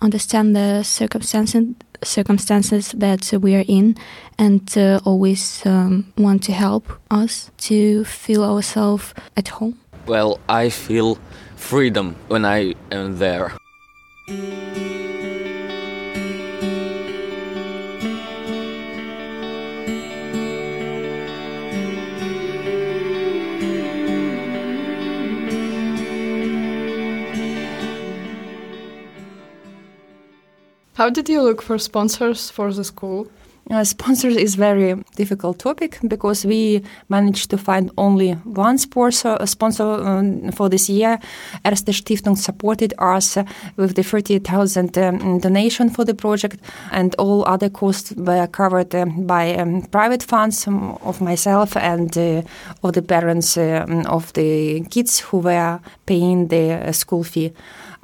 understand 0.01 0.55
the 0.55 0.83
circumstances 0.83 1.65
circumstances 2.03 2.91
that 2.91 3.31
we 3.41 3.55
are 3.55 3.65
in 3.67 3.95
and 4.37 4.77
uh, 4.77 4.99
always 5.05 5.65
um, 5.65 6.11
want 6.17 6.43
to 6.43 6.51
help 6.51 6.91
us 7.09 7.51
to 7.57 8.03
feel 8.05 8.43
ourselves 8.43 9.13
at 9.37 9.47
home. 9.47 9.79
Well, 10.05 10.39
I 10.47 10.69
feel 10.69 11.17
freedom 11.55 12.15
when 12.27 12.45
I 12.45 12.75
am 12.91 13.17
there. 13.17 13.53
How 30.95 31.09
did 31.09 31.27
you 31.27 31.41
look 31.41 31.61
for 31.61 31.77
sponsors 31.77 32.49
for 32.49 32.71
the 32.71 32.85
school? 32.85 33.27
Uh, 33.69 33.83
sponsors 33.83 34.37
is 34.37 34.55
very 34.55 34.95
difficult 35.17 35.59
topic 35.59 35.99
because 36.07 36.45
we 36.45 36.81
managed 37.09 37.49
to 37.49 37.57
find 37.57 37.91
only 37.97 38.31
one 38.45 38.77
sponsor, 38.77 39.37
sponsor 39.45 39.83
um, 39.83 40.51
for 40.53 40.69
this 40.69 40.87
year. 40.87 41.19
Erste 41.65 41.91
Stiftung 41.91 42.37
supported 42.37 42.93
us 42.97 43.37
with 43.75 43.95
the 43.95 44.03
30,000 44.03 44.97
um, 44.97 45.39
donation 45.39 45.89
for 45.89 46.05
the 46.05 46.13
project 46.13 46.61
and 46.93 47.13
all 47.15 47.43
other 47.45 47.69
costs 47.69 48.13
were 48.15 48.47
covered 48.47 48.95
uh, 48.95 49.05
by 49.05 49.53
um, 49.55 49.81
private 49.91 50.23
funds 50.23 50.65
um, 50.65 50.97
of 51.01 51.19
myself 51.19 51.75
and 51.75 52.17
uh, 52.17 52.41
of 52.83 52.93
the 52.93 53.01
parents 53.01 53.57
um, 53.57 54.05
of 54.05 54.31
the 54.31 54.79
kids 54.91 55.19
who 55.19 55.39
were 55.39 55.81
paying 56.05 56.47
the 56.47 56.71
uh, 56.71 56.91
school 56.93 57.23
fee. 57.25 57.51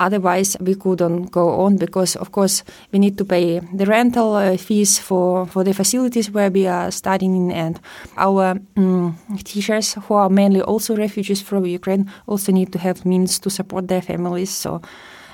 Otherwise, 0.01 0.57
we 0.59 0.73
couldn't 0.73 1.31
go 1.31 1.61
on 1.61 1.77
because, 1.77 2.15
of 2.15 2.31
course, 2.31 2.63
we 2.91 2.97
need 2.97 3.17
to 3.19 3.23
pay 3.23 3.59
the 3.59 3.85
rental 3.85 4.33
uh, 4.33 4.57
fees 4.57 4.97
for, 4.97 5.45
for 5.45 5.63
the 5.63 5.73
facilities 5.73 6.31
where 6.31 6.49
we 6.49 6.65
are 6.65 6.89
studying, 6.89 7.53
and 7.53 7.79
our 8.17 8.59
um, 8.77 9.15
teachers, 9.43 9.93
who 9.93 10.15
are 10.15 10.29
mainly 10.29 10.61
also 10.61 10.95
refugees 10.95 11.41
from 11.41 11.65
Ukraine, 11.65 12.09
also 12.25 12.51
need 12.51 12.71
to 12.73 12.79
have 12.79 13.05
means 13.05 13.37
to 13.39 13.49
support 13.49 13.87
their 13.89 14.01
families. 14.01 14.49
So 14.49 14.81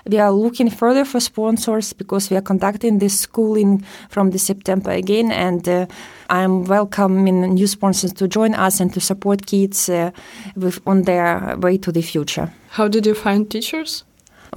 we 0.05 0.19
are 0.19 0.31
looking 0.31 0.69
further 0.69 1.05
for 1.05 1.21
sponsors 1.21 1.93
because 1.93 2.29
we 2.29 2.36
are 2.36 2.41
conducting 2.41 3.00
this 3.00 3.17
schooling 3.19 3.86
from 4.09 4.31
the 4.31 4.39
September 4.39 4.91
again, 4.91 5.31
and 5.31 5.67
uh, 5.67 5.86
I'm 6.29 6.65
welcoming 6.65 7.53
new 7.53 7.67
sponsors 7.67 8.12
to 8.13 8.27
join 8.27 8.53
us 8.53 8.81
and 8.81 8.93
to 8.93 9.00
support 9.00 9.45
kids 9.45 9.88
uh, 9.89 10.12
with, 10.57 10.81
on 10.86 11.03
their 11.03 11.55
way 11.57 11.77
to 11.77 11.91
the 11.91 12.01
future. 12.01 12.51
How 12.69 12.89
did 12.89 13.05
you 13.05 13.15
find 13.15 13.50
teachers? 13.50 14.03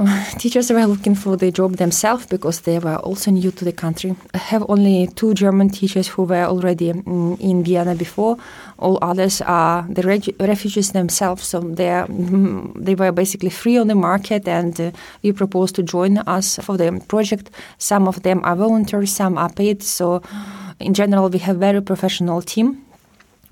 teachers 0.38 0.70
were 0.70 0.86
looking 0.86 1.14
for 1.14 1.36
the 1.36 1.50
job 1.50 1.76
themselves 1.76 2.26
because 2.26 2.60
they 2.60 2.78
were 2.78 2.96
also 2.96 3.30
new 3.30 3.50
to 3.50 3.64
the 3.64 3.72
country. 3.72 4.14
I 4.34 4.38
have 4.38 4.64
only 4.68 5.08
two 5.08 5.34
German 5.34 5.70
teachers 5.70 6.08
who 6.08 6.22
were 6.24 6.44
already 6.44 6.92
mm, 6.92 7.38
in 7.40 7.62
Vienna 7.64 7.94
before. 7.94 8.36
All 8.78 8.98
others 9.02 9.40
are 9.42 9.86
the 9.88 10.02
reg- 10.02 10.34
refugees 10.40 10.92
themselves, 10.92 11.44
so 11.44 11.60
they 11.60 12.04
they 12.76 12.94
were 12.94 13.12
basically 13.12 13.50
free 13.50 13.78
on 13.78 13.88
the 13.88 13.94
market, 13.94 14.48
and 14.48 14.80
uh, 14.80 14.90
we 15.22 15.32
proposed 15.32 15.74
to 15.76 15.82
join 15.82 16.18
us 16.18 16.56
for 16.62 16.76
the 16.76 17.02
project. 17.08 17.50
Some 17.78 18.08
of 18.08 18.22
them 18.22 18.40
are 18.44 18.56
volunteers, 18.56 19.12
some 19.12 19.38
are 19.38 19.52
paid. 19.52 19.82
So, 19.82 20.22
in 20.80 20.94
general, 20.94 21.28
we 21.28 21.38
have 21.38 21.56
very 21.56 21.82
professional 21.82 22.42
team 22.42 22.84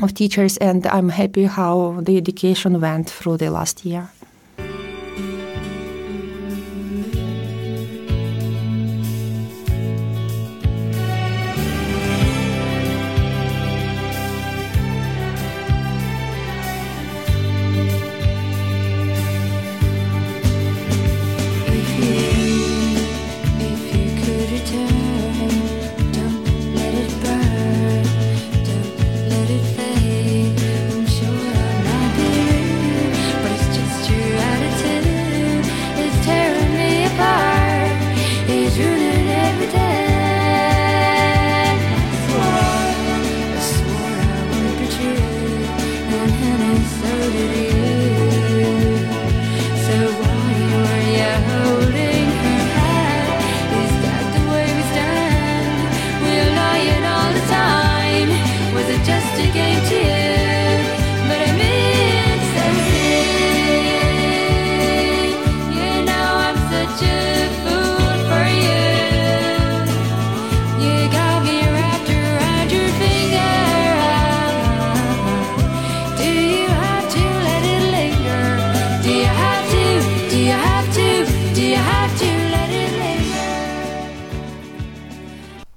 of 0.02 0.14
teachers, 0.14 0.57
and 0.59 0.87
I'm 0.87 1.09
happy 1.11 1.45
how 1.45 2.00
the 2.00 2.17
education 2.17 2.81
went 2.81 3.11
through 3.11 3.38
the 3.38 3.50
last 3.50 3.85
year. 3.85 4.11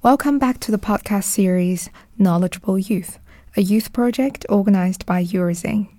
Welcome 0.04 0.40
back 0.40 0.60
to 0.62 0.72
the 0.72 0.80
podcast 0.80 1.26
series 1.26 1.92
Knowledgeable 2.18 2.80
Youth, 2.80 3.20
a 3.56 3.62
youth 3.62 3.94
project 3.94 4.48
organized 4.50 5.06
by 5.06 5.24
Eurozine. 5.24 5.90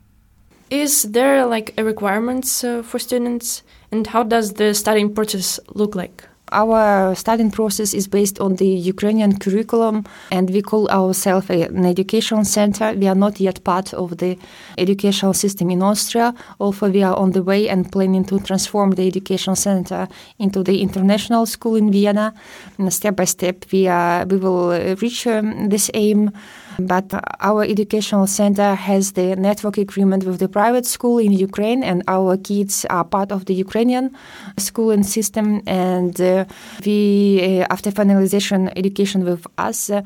Is 0.71 1.05
there 1.05 1.47
like 1.47 1.73
a 1.79 1.85
requirements 1.85 2.65
uh, 2.65 2.83
for 2.83 2.99
students, 2.99 3.63
and 3.93 4.09
how 4.09 4.25
does 4.25 4.55
the 4.55 4.75
studying 4.75 5.15
process 5.15 5.61
look 5.69 5.95
like? 5.95 6.25
Our 6.53 7.15
studying 7.15 7.51
process 7.51 7.95
is 7.95 8.07
based 8.07 8.39
on 8.39 8.57
the 8.57 8.67
Ukrainian 8.67 9.39
curriculum, 9.39 10.05
and 10.31 10.51
we 10.51 10.61
call 10.61 10.87
ourselves 10.91 11.49
an 11.49 11.87
education 11.87 12.45
center. 12.45 12.93
We 12.93 13.09
are 13.09 13.15
not 13.15 13.41
yet 13.41 13.65
part 13.65 13.95
of 13.95 14.19
the 14.19 14.37
educational 14.77 15.33
system 15.33 15.71
in 15.71 15.83
Austria, 15.83 16.35
although 16.61 16.91
we 16.91 17.03
are 17.03 17.17
on 17.17 17.33
the 17.33 17.43
way 17.43 17.71
and 17.71 17.91
planning 17.91 18.25
to 18.27 18.39
transform 18.39 18.91
the 18.93 19.07
education 19.07 19.57
center 19.57 20.09
into 20.39 20.63
the 20.63 20.83
international 20.83 21.47
school 21.47 21.77
in 21.77 21.91
Vienna. 21.91 22.35
And 22.79 22.93
step 22.93 23.17
by 23.17 23.25
step, 23.25 23.65
we, 23.73 23.89
are, 23.89 24.27
we 24.27 24.37
will 24.37 24.97
reach 24.97 25.27
um, 25.27 25.71
this 25.71 25.91
aim. 25.95 26.31
But 26.79 27.12
our 27.41 27.62
educational 27.64 28.26
center 28.26 28.75
has 28.75 29.12
the 29.12 29.37
network 29.37 29.79
agreement 29.79 30.25
with 30.25 30.38
the 30.38 30.49
private 30.49 30.87
school 30.87 31.19
in 31.19 31.33
Ukraine, 31.33 31.83
and 31.83 32.02
our 32.09 32.37
kids 32.37 32.85
are 32.91 33.05
part 33.05 33.33
of 33.33 33.45
the 33.47 33.55
Ukrainian 33.55 34.11
school 34.59 34.91
and 34.91 35.05
system. 35.05 35.62
And 35.67 36.21
uh, 36.21 36.45
we, 36.85 37.61
uh, 37.61 37.67
after 37.71 37.91
finalization 37.91 38.73
education 38.76 39.25
with 39.25 39.47
us, 39.59 39.91
uh, 39.91 40.00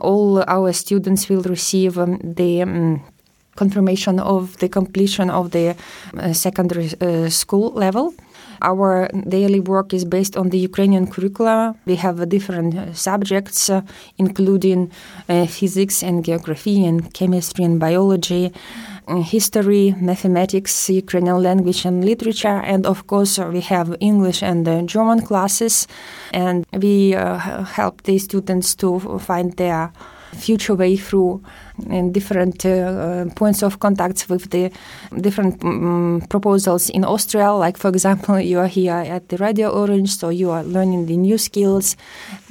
all 0.00 0.44
our 0.46 0.72
students 0.72 1.28
will 1.28 1.42
receive 1.42 1.98
um, 1.98 2.18
the 2.22 2.62
um, 2.62 3.02
confirmation 3.56 4.20
of 4.20 4.56
the 4.58 4.68
completion 4.68 5.30
of 5.30 5.50
the 5.50 5.74
uh, 6.16 6.32
secondary 6.32 6.88
school 7.30 7.72
level. 7.72 8.14
Our 8.62 9.08
daily 9.28 9.60
work 9.60 9.92
is 9.92 10.04
based 10.04 10.36
on 10.36 10.50
the 10.50 10.58
Ukrainian 10.58 11.06
curricula. 11.06 11.74
We 11.86 11.96
have 11.96 12.28
different 12.28 12.74
uh, 12.74 12.92
subjects, 12.92 13.70
uh, 13.70 13.82
including 14.18 14.90
uh, 15.28 15.46
physics 15.46 16.02
and 16.02 16.24
geography 16.24 16.84
and 16.84 17.12
chemistry 17.12 17.64
and 17.64 17.78
biology, 17.78 18.52
history, 19.06 19.94
mathematics, 20.00 20.90
Ukrainian 20.90 21.42
language 21.42 21.84
and 21.84 22.04
literature, 22.04 22.60
and 22.72 22.86
of 22.86 23.06
course 23.06 23.38
we 23.38 23.60
have 23.60 23.96
English 24.00 24.42
and 24.42 24.66
German 24.88 25.20
classes, 25.20 25.86
and 26.32 26.66
we 26.72 27.10
help 27.10 28.02
the 28.02 28.18
students 28.18 28.74
to 28.74 28.98
find 29.20 29.56
their 29.56 29.92
future 30.34 30.74
way 30.74 30.96
through 30.96 31.42
different 32.12 32.64
uh, 32.64 33.26
points 33.34 33.62
of 33.62 33.80
contacts 33.80 34.28
with 34.28 34.50
the 34.50 34.70
different 35.20 35.62
um, 35.64 36.22
proposals 36.28 36.88
in 36.90 37.04
Austria. 37.04 37.52
Like, 37.52 37.76
for 37.76 37.88
example, 37.88 38.40
you 38.40 38.58
are 38.58 38.66
here 38.66 38.94
at 38.94 39.28
the 39.28 39.36
Radio 39.36 39.70
Orange, 39.70 40.16
so 40.16 40.30
you 40.30 40.50
are 40.50 40.64
learning 40.64 41.06
the 41.06 41.16
new 41.16 41.38
skills. 41.38 41.96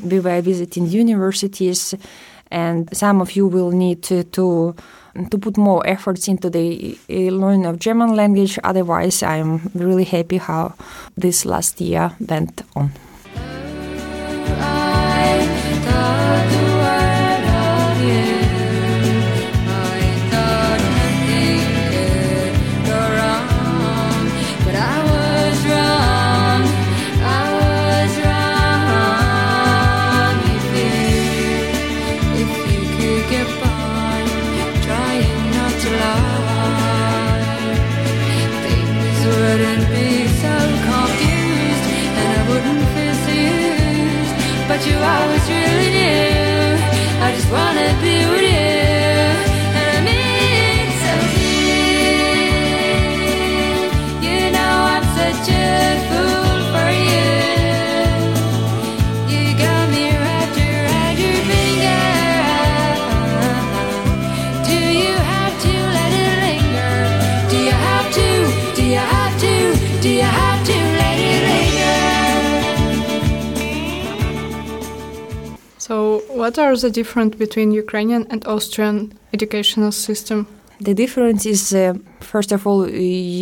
We 0.04 0.20
were 0.20 0.42
visiting 0.42 0.88
universities, 0.88 1.96
and 2.52 2.96
some 2.96 3.22
of 3.22 3.36
you 3.36 3.48
will 3.48 3.72
need 3.72 4.04
to, 4.04 4.24
to 4.24 4.76
to 5.30 5.38
put 5.38 5.58
more 5.58 5.86
efforts 5.88 6.28
into 6.28 6.50
the 6.50 6.98
learning 7.08 7.66
of 7.66 7.80
German 7.80 8.16
language. 8.16 8.60
Otherwise, 8.64 9.24
I'm 9.24 9.72
really 9.74 10.04
happy 10.04 10.38
how 10.38 10.74
this 11.16 11.46
last 11.46 11.80
year 11.80 12.12
went 12.20 12.62
on. 12.76 12.92
What 76.46 76.60
are 76.60 76.78
the 76.78 76.92
difference 76.92 77.36
between 77.38 77.72
Ukrainian 77.72 78.28
and 78.30 78.46
Austrian 78.46 79.18
educational 79.34 79.92
system? 79.92 80.46
The 80.80 80.94
difference 80.94 81.44
is, 81.44 81.74
uh, 81.74 81.96
first 82.22 82.52
of 82.52 82.68
all, 82.68 82.88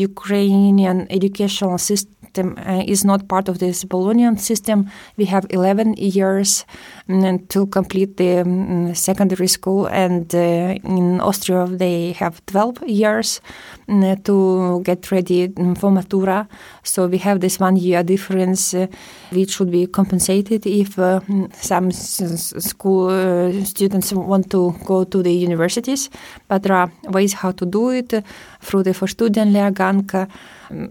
Ukrainian 0.10 1.08
educational 1.10 1.78
system 1.90 2.48
uh, 2.58 2.94
is 2.94 3.04
not 3.04 3.28
part 3.28 3.50
of 3.50 3.60
this 3.60 3.84
Bolognian 3.84 4.38
system. 4.38 4.90
We 5.18 5.26
have 5.26 5.46
11 5.50 5.96
years 5.98 6.64
to 7.08 7.68
complete 7.68 8.16
the 8.18 8.40
um, 8.40 8.96
secondary 8.96 9.48
school, 9.48 9.88
and 9.88 10.34
uh, 10.34 10.76
in 10.84 11.20
Austria 11.20 11.68
they 11.68 12.14
have 12.14 12.46
12 12.46 12.84
years 12.88 13.42
mm, 13.90 14.24
to 14.24 14.82
get 14.84 15.12
ready 15.12 15.50
mm, 15.50 15.78
for 15.78 15.92
Matura. 15.92 16.48
So 16.84 17.08
we 17.08 17.18
have 17.18 17.42
this 17.42 17.60
one 17.60 17.76
year 17.76 18.04
difference, 18.04 18.74
uh, 18.74 18.88
which 19.32 19.52
should 19.52 19.72
be 19.72 19.88
compensated 19.88 20.66
if 20.66 20.98
uh, 20.98 21.20
some 21.54 21.92
school 21.92 23.66
students 23.66 24.14
want 24.14 24.50
to 24.52 24.74
go 24.86 25.04
to 25.04 25.22
the 25.22 25.34
universities. 25.34 26.10
But 26.48 26.64
there 26.64 26.76
are 26.76 26.92
ways 27.10 27.34
how 27.34 27.52
to 27.52 27.66
do 27.66 27.90
it 27.90 28.14
through 28.62 28.84
the 28.84 28.92
Vorstudienlehrgang. 28.92 30.30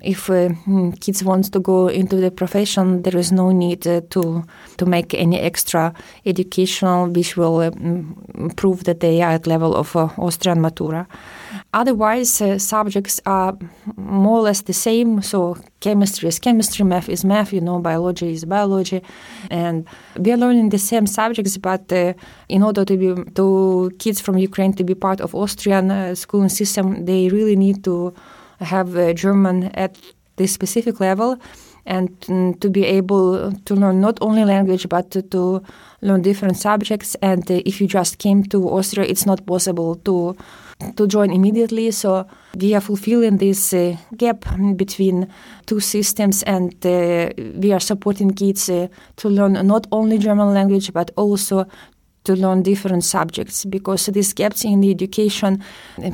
If 0.03 0.27
kids 1.01 1.25
want 1.25 1.53
to 1.53 1.59
go 1.59 1.89
into 1.89 2.17
the 2.17 2.31
profession, 2.31 3.03
there 3.03 3.17
is 3.17 3.33
no 3.33 3.51
need 3.51 3.83
to 3.83 4.45
to 4.77 4.87
make 4.87 5.15
any 5.15 5.41
extra 5.41 5.95
educational 6.25 7.09
which 7.09 7.37
will 7.37 7.59
uh, 7.61 7.71
prove 8.57 8.85
that 8.85 9.01
they 9.01 9.23
are 9.23 9.33
at 9.33 9.47
level 9.47 9.75
of 9.75 9.95
Austrian 9.97 10.59
Matura. 10.59 11.07
Otherwise, 11.75 12.41
uh, 12.41 12.59
subjects 12.59 13.21
are 13.25 13.57
more 13.97 14.39
or 14.39 14.43
less 14.43 14.63
the 14.63 14.73
same. 14.73 15.23
So, 15.23 15.57
chemistry 15.81 16.29
is 16.29 16.39
chemistry, 16.39 16.85
math 16.85 17.09
is 17.09 17.25
math, 17.25 17.53
you 17.53 17.61
know, 17.61 17.79
biology 17.79 18.33
is 18.33 18.45
biology. 18.45 19.03
And 19.51 19.87
we 20.19 20.33
are 20.33 20.37
learning 20.37 20.69
the 20.69 20.79
same 20.79 21.07
subjects, 21.07 21.57
but 21.57 21.93
uh, 21.93 22.13
in 22.49 22.63
order 22.63 22.85
to 22.85 22.97
be 22.97 23.33
to 23.33 23.91
kids 23.99 24.21
from 24.21 24.39
Ukraine 24.39 24.73
to 24.75 24.85
be 24.85 24.95
part 24.95 25.21
of 25.21 25.35
Austrian 25.35 25.91
uh, 25.91 26.15
schooling 26.15 26.51
system, 26.51 27.07
they 27.07 27.29
really 27.29 27.57
need 27.57 27.85
to 27.85 28.15
have 28.61 28.97
uh, 28.97 29.13
German 29.13 29.65
at 29.75 29.97
this 30.37 30.53
specific 30.53 31.01
level 31.01 31.39
and 31.87 32.09
mm, 32.21 32.59
to 32.61 32.71
be 32.71 32.85
able 32.85 33.53
to 33.65 33.75
learn 33.75 34.01
not 34.01 34.19
only 34.21 34.45
language 34.45 34.89
but 34.89 35.11
to, 35.11 35.63
learn 36.05 36.21
different 36.21 36.57
subjects. 36.57 37.15
And 37.23 37.49
uh, 37.49 37.63
if 37.65 37.81
you 37.81 37.87
just 37.87 38.19
came 38.19 38.43
to 38.47 38.69
Austria, 38.69 39.07
it's 39.07 39.25
not 39.25 39.47
possible 39.47 39.95
to 40.05 40.37
to 40.97 41.07
join 41.07 41.31
immediately. 41.31 41.93
So 41.93 42.27
we 42.59 42.75
are 42.75 42.81
fulfilling 42.81 43.39
this 43.39 43.73
uh, 43.73 43.97
gap 44.17 44.45
between 44.77 45.29
two 45.67 45.81
systems, 45.81 46.43
and 46.43 46.75
uh, 46.85 47.31
we 47.61 47.73
are 47.73 47.81
supporting 47.81 48.35
kids 48.35 48.69
uh, 48.69 48.89
to 49.17 49.29
learn 49.29 49.53
not 49.67 49.87
only 49.93 50.19
German 50.19 50.53
language 50.53 50.93
but 50.93 51.11
also 51.17 51.67
to 52.25 52.35
learn 52.35 52.63
different 52.63 53.05
subjects 53.05 53.65
because 53.65 54.07
these 54.07 54.33
gaps 54.33 54.65
in 54.65 54.81
the 54.81 54.91
education 54.91 55.63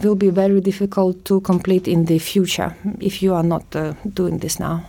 will 0.02 0.14
be 0.16 0.30
very 0.30 0.60
difficult 0.60 1.24
to 1.24 1.40
complete 1.40 1.86
in 1.86 2.06
the 2.06 2.18
future 2.18 2.74
if 3.00 3.22
you 3.22 3.34
are 3.34 3.42
not 3.42 3.76
uh, 3.76 3.92
doing 4.14 4.38
this 4.38 4.58
now. 4.58 4.84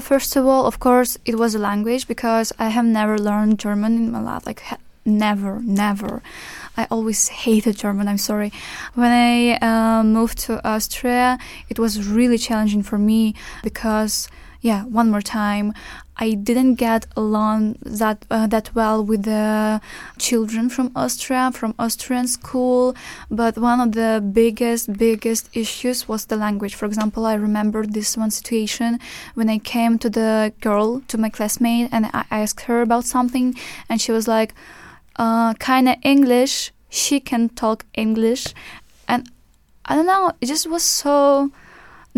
First 0.00 0.36
of 0.36 0.46
all, 0.46 0.66
of 0.66 0.78
course, 0.78 1.18
it 1.24 1.36
was 1.38 1.54
a 1.54 1.58
language 1.58 2.06
because 2.06 2.52
I 2.58 2.68
have 2.68 2.84
never 2.84 3.18
learned 3.18 3.58
German 3.58 3.96
in 3.96 4.12
my 4.12 4.20
life. 4.20 4.46
Like 4.46 4.62
never, 5.04 5.60
never. 5.60 6.22
I 6.76 6.86
always 6.90 7.28
hated 7.28 7.76
German. 7.76 8.06
I'm 8.08 8.18
sorry. 8.18 8.52
When 8.94 9.10
I 9.10 9.56
uh, 9.56 10.02
moved 10.04 10.38
to 10.46 10.64
Austria, 10.66 11.38
it 11.68 11.78
was 11.78 12.08
really 12.08 12.38
challenging 12.38 12.82
for 12.82 12.98
me 12.98 13.34
because 13.62 14.28
yeah, 14.60 14.84
one 14.84 15.10
more 15.10 15.22
time, 15.22 15.72
I 16.16 16.32
didn't 16.32 16.74
get 16.74 17.06
along 17.16 17.76
that 17.82 18.24
uh, 18.28 18.48
that 18.48 18.74
well 18.74 19.04
with 19.04 19.22
the 19.22 19.80
children 20.18 20.68
from 20.68 20.90
Austria, 20.96 21.52
from 21.54 21.74
Austrian 21.78 22.26
school. 22.26 22.96
But 23.30 23.56
one 23.56 23.80
of 23.80 23.92
the 23.92 24.20
biggest, 24.32 24.92
biggest 24.94 25.48
issues 25.52 26.08
was 26.08 26.26
the 26.26 26.36
language. 26.36 26.74
For 26.74 26.86
example, 26.86 27.24
I 27.24 27.34
remember 27.34 27.86
this 27.86 28.16
one 28.16 28.32
situation 28.32 28.98
when 29.34 29.48
I 29.48 29.58
came 29.58 29.96
to 29.98 30.10
the 30.10 30.52
girl, 30.60 31.02
to 31.06 31.18
my 31.18 31.28
classmate, 31.28 31.90
and 31.92 32.06
I 32.06 32.24
asked 32.30 32.62
her 32.62 32.82
about 32.82 33.04
something, 33.04 33.54
and 33.88 34.00
she 34.00 34.10
was 34.10 34.26
like, 34.26 34.54
uh, 35.16 35.54
"Kind 35.54 35.88
of 35.88 35.96
English." 36.02 36.72
She 36.90 37.20
can 37.20 37.50
talk 37.50 37.84
English, 37.94 38.54
and 39.06 39.30
I 39.84 39.94
don't 39.94 40.06
know. 40.06 40.32
It 40.40 40.46
just 40.46 40.66
was 40.66 40.82
so 40.82 41.52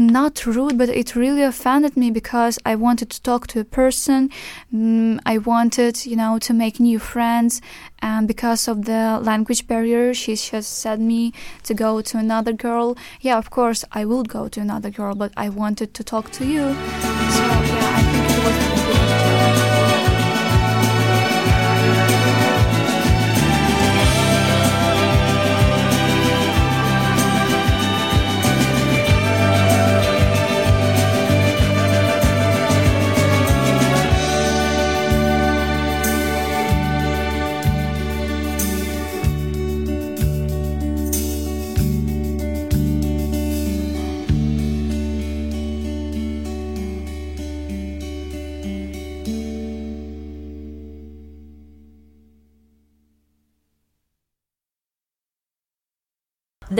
not 0.06 0.46
rude, 0.46 0.78
but 0.78 0.88
it 0.88 1.14
really 1.14 1.42
offended 1.42 1.96
me 1.96 2.10
because 2.10 2.58
I 2.64 2.74
wanted 2.74 3.10
to 3.10 3.22
talk 3.22 3.46
to 3.48 3.60
a 3.60 3.64
person. 3.64 4.30
Mm, 4.74 5.20
I 5.26 5.38
wanted, 5.38 6.06
you 6.06 6.16
know, 6.16 6.38
to 6.40 6.52
make 6.52 6.80
new 6.80 6.98
friends. 6.98 7.60
And 8.00 8.26
because 8.26 8.66
of 8.66 8.86
the 8.86 9.20
language 9.22 9.66
barrier, 9.66 10.14
she 10.14 10.34
just 10.36 10.78
said 10.78 11.00
me 11.00 11.32
to 11.64 11.74
go 11.74 12.00
to 12.00 12.18
another 12.18 12.52
girl. 12.52 12.96
Yeah, 13.20 13.38
of 13.38 13.50
course, 13.50 13.84
I 13.92 14.04
will 14.04 14.24
go 14.24 14.48
to 14.48 14.60
another 14.60 14.90
girl, 14.90 15.14
but 15.14 15.32
I 15.36 15.48
wanted 15.48 15.94
to 15.94 16.04
talk 16.04 16.30
to 16.32 16.46
you. 16.46 16.74
So, 17.30 17.42
yeah, 17.42 17.79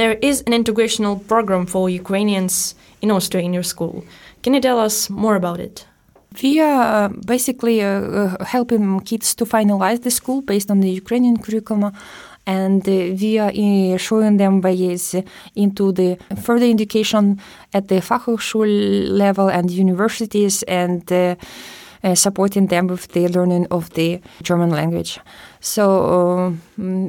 There 0.01 0.17
is 0.23 0.43
an 0.47 0.55
integrational 0.55 1.15
program 1.29 1.67
for 1.67 1.91
Ukrainians 1.91 2.75
in 3.03 3.11
Austria 3.11 3.45
in 3.45 3.53
your 3.53 3.63
school. 3.75 4.03
Can 4.43 4.55
you 4.55 4.61
tell 4.63 4.79
us 4.79 5.11
more 5.11 5.37
about 5.37 5.61
it? 5.61 5.87
We 6.43 6.59
are 6.59 7.05
uh, 7.05 7.09
basically 7.27 7.83
uh, 7.83 7.89
uh, 7.89 8.45
helping 8.47 9.01
kids 9.01 9.35
to 9.35 9.45
finalize 9.45 10.01
the 10.03 10.11
school 10.11 10.41
based 10.41 10.71
on 10.71 10.81
the 10.81 10.89
Ukrainian 11.03 11.37
curriculum, 11.37 11.93
and 12.47 12.83
uh, 12.89 12.93
we 13.21 13.39
are 13.39 13.99
showing 13.99 14.39
them 14.39 14.63
ways 14.63 15.15
into 15.55 15.93
the 15.93 16.17
further 16.45 16.71
education 16.77 17.39
at 17.75 17.89
the 17.89 18.01
Fachhochschule 18.01 19.07
level 19.25 19.49
and 19.51 19.71
universities, 19.71 20.63
and 20.63 21.13
uh, 21.13 21.35
uh, 22.03 22.15
supporting 22.15 22.69
them 22.69 22.87
with 22.87 23.09
the 23.09 23.29
learning 23.29 23.67
of 23.71 23.91
the 23.91 24.21
German 24.43 24.71
language. 24.71 25.21
So 25.61 25.85
uh, 26.17 26.53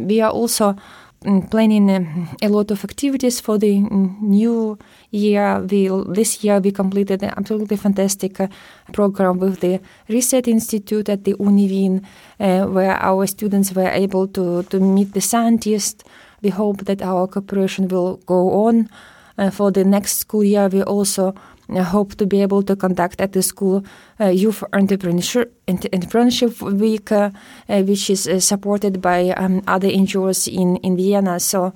we 0.09 0.19
are 0.19 0.31
also 0.31 0.75
planning 1.21 1.89
um, 1.91 2.29
a 2.41 2.47
lot 2.47 2.71
of 2.71 2.83
activities 2.83 3.39
for 3.39 3.59
the 3.59 3.79
new 3.79 4.77
year. 5.11 5.59
We 5.59 5.87
this 6.07 6.43
year 6.43 6.59
we 6.59 6.71
completed 6.71 7.21
an 7.21 7.33
absolutely 7.37 7.77
fantastic 7.77 8.39
uh, 8.39 8.47
program 8.91 9.37
with 9.37 9.59
the 9.59 9.79
Research 10.09 10.47
Institute 10.47 11.09
at 11.09 11.23
the 11.23 11.35
Uni 11.39 11.67
Wien, 11.67 12.07
uh, 12.39 12.65
where 12.65 12.97
our 12.97 13.27
students 13.27 13.71
were 13.73 13.89
able 13.89 14.27
to 14.29 14.63
to 14.63 14.79
meet 14.79 15.13
the 15.13 15.21
scientists. 15.21 16.03
We 16.41 16.49
hope 16.49 16.85
that 16.85 17.01
our 17.03 17.27
cooperation 17.27 17.87
will 17.87 18.17
go 18.25 18.65
on. 18.67 18.89
Uh, 19.37 19.49
for 19.49 19.71
the 19.71 19.83
next 19.83 20.19
school 20.19 20.43
year, 20.43 20.67
we 20.67 20.83
also 20.83 21.33
hope 21.79 22.15
to 22.15 22.25
be 22.25 22.41
able 22.41 22.63
to 22.63 22.75
conduct 22.75 23.21
at 23.21 23.33
the 23.33 23.41
school 23.41 23.83
uh, 24.19 24.25
youth 24.25 24.63
entrepreneurship, 24.73 25.49
ent- 25.67 25.91
entrepreneurship 25.91 26.61
week, 26.79 27.11
uh, 27.11 27.31
which 27.67 28.09
is 28.09 28.27
uh, 28.27 28.39
supported 28.39 29.01
by 29.01 29.29
um, 29.29 29.61
other 29.67 29.87
NGOs 29.87 30.47
in, 30.47 30.77
in 30.77 30.97
Vienna. 30.97 31.39
So 31.39 31.73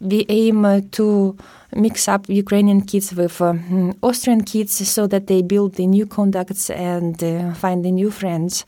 we 0.00 0.26
aim 0.28 0.88
to 0.90 1.36
mix 1.74 2.08
up 2.08 2.28
Ukrainian 2.28 2.82
kids 2.82 3.14
with 3.14 3.40
uh, 3.40 3.54
Austrian 4.02 4.42
kids 4.44 4.88
so 4.88 5.06
that 5.06 5.26
they 5.26 5.42
build 5.42 5.74
the 5.74 5.86
new 5.86 6.06
contacts 6.06 6.70
and 6.70 7.22
uh, 7.22 7.52
find 7.54 7.84
the 7.84 7.90
new 7.90 8.10
friends. 8.10 8.64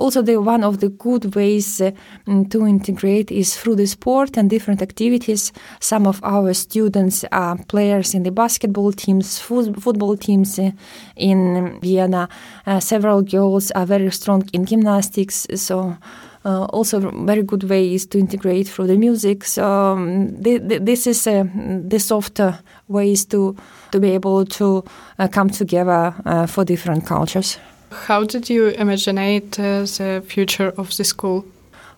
Also, 0.00 0.22
the 0.22 0.40
one 0.40 0.64
of 0.64 0.78
the 0.78 0.88
good 0.88 1.34
ways 1.34 1.80
uh, 1.80 1.90
mm, 2.26 2.50
to 2.50 2.66
integrate 2.66 3.30
is 3.30 3.54
through 3.54 3.76
the 3.76 3.86
sport 3.86 4.38
and 4.38 4.48
different 4.48 4.80
activities. 4.80 5.52
Some 5.78 6.06
of 6.06 6.20
our 6.22 6.54
students 6.54 7.24
are 7.30 7.58
players 7.68 8.14
in 8.14 8.22
the 8.22 8.30
basketball 8.30 8.92
teams, 8.92 9.38
fo- 9.38 9.74
football 9.74 10.16
teams 10.16 10.58
uh, 10.58 10.70
in 11.16 11.78
Vienna. 11.82 12.28
Uh, 12.66 12.80
several 12.80 13.20
girls 13.20 13.70
are 13.72 13.84
very 13.84 14.10
strong 14.10 14.42
in 14.52 14.64
gymnastics. 14.64 15.46
So. 15.54 15.96
Uh, 16.42 16.64
also, 16.72 17.00
very 17.26 17.42
good 17.42 17.64
way 17.64 17.92
is 17.92 18.06
to 18.06 18.18
integrate 18.18 18.66
through 18.66 18.86
the 18.86 18.96
music. 18.96 19.44
So 19.44 19.62
um, 19.62 20.42
th- 20.42 20.66
th- 20.66 20.80
this 20.82 21.06
is 21.06 21.26
uh, 21.26 21.44
the 21.86 21.98
softer 21.98 22.58
ways 22.88 23.26
to 23.26 23.54
to 23.90 24.00
be 24.00 24.14
able 24.14 24.46
to 24.46 24.82
uh, 25.18 25.28
come 25.28 25.50
together 25.50 26.14
uh, 26.24 26.46
for 26.46 26.64
different 26.64 27.06
cultures. 27.06 27.58
How 27.90 28.24
did 28.24 28.48
you 28.48 28.68
imagine 28.68 29.18
it, 29.18 29.58
uh, 29.58 29.82
the 29.82 30.22
future 30.24 30.72
of 30.76 30.96
the 30.96 31.02
school? 31.04 31.44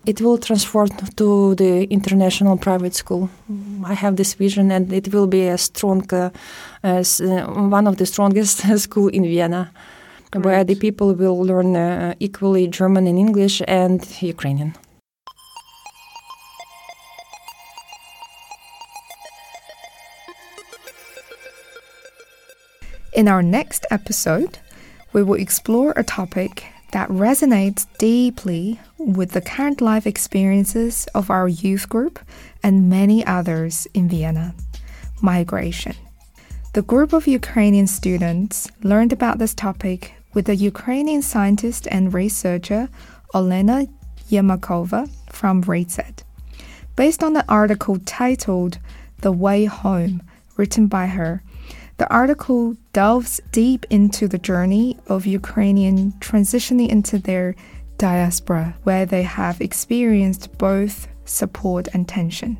It 0.06 0.20
will 0.22 0.38
transform 0.38 0.88
to 1.16 1.54
the 1.54 1.84
international 1.84 2.56
private 2.56 2.94
school. 2.94 3.28
I 3.84 3.92
have 3.92 4.16
this 4.16 4.32
vision, 4.34 4.70
and 4.70 4.90
it 4.90 5.12
will 5.12 5.26
be 5.26 5.46
a 5.46 5.58
strong, 5.58 6.02
uh, 6.12 6.30
as, 6.82 7.20
uh, 7.20 7.46
one 7.46 7.86
of 7.86 7.98
the 7.98 8.06
strongest 8.06 8.58
school 8.78 9.08
in 9.08 9.24
Vienna, 9.24 9.70
where 10.34 10.64
the 10.64 10.76
people 10.76 11.14
will 11.14 11.38
learn 11.44 11.76
uh, 11.76 12.14
equally 12.20 12.66
German 12.68 13.06
and 13.06 13.18
English 13.18 13.60
and 13.68 14.00
Ukrainian. 14.22 14.74
In 23.12 23.28
our 23.28 23.42
next 23.42 23.84
episode, 23.90 24.58
we 25.12 25.22
will 25.22 25.34
explore 25.34 25.92
a 25.96 26.04
topic 26.04 26.64
that 26.92 27.08
resonates 27.08 27.86
deeply 27.98 28.78
with 28.98 29.32
the 29.32 29.40
current 29.40 29.80
life 29.80 30.06
experiences 30.06 31.08
of 31.14 31.30
our 31.30 31.48
youth 31.48 31.88
group 31.88 32.18
and 32.62 32.88
many 32.88 33.24
others 33.26 33.86
in 33.94 34.08
Vienna 34.08 34.54
migration. 35.22 35.94
The 36.74 36.82
group 36.82 37.12
of 37.12 37.26
Ukrainian 37.26 37.86
students 37.86 38.68
learned 38.82 39.12
about 39.12 39.38
this 39.38 39.54
topic 39.54 40.14
with 40.34 40.46
the 40.46 40.56
Ukrainian 40.56 41.22
scientist 41.22 41.86
and 41.90 42.14
researcher 42.14 42.88
Olena 43.34 43.88
Yermakova 44.30 45.10
from 45.30 45.62
RECET. 45.62 46.24
Based 46.96 47.22
on 47.22 47.32
the 47.32 47.44
article 47.48 47.98
titled 48.04 48.78
The 49.20 49.32
Way 49.32 49.64
Home, 49.66 50.22
written 50.56 50.86
by 50.86 51.06
her, 51.06 51.42
the 52.02 52.12
article 52.12 52.76
delves 52.92 53.40
deep 53.52 53.86
into 53.88 54.26
the 54.26 54.36
journey 54.36 54.98
of 55.06 55.24
Ukrainian 55.24 56.10
transitioning 56.18 56.88
into 56.88 57.16
their 57.16 57.54
diaspora, 57.96 58.74
where 58.82 59.06
they 59.06 59.22
have 59.22 59.60
experienced 59.60 60.58
both 60.58 61.06
support 61.26 61.86
and 61.94 62.08
tension. 62.08 62.58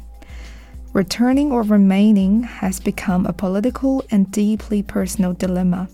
Returning 0.93 1.51
or 1.51 1.63
remaining 1.63 2.45
has 2.45 2.79
become 2.79 3.27
a 3.27 3.33
political 3.33 4.05
and 4.13 4.31
deeply 4.31 4.81
personal 4.81 5.33
dilemma. 5.33 5.89